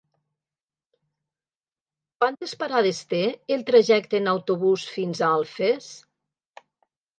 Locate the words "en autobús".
4.23-4.89